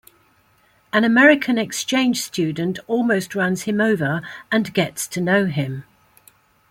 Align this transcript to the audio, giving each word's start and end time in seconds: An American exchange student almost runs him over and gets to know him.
An 0.91 1.03
American 1.03 1.59
exchange 1.59 2.23
student 2.23 2.79
almost 2.87 3.35
runs 3.35 3.65
him 3.65 3.79
over 3.79 4.21
and 4.51 4.73
gets 4.73 5.05
to 5.09 5.21
know 5.21 5.45
him. 5.45 5.83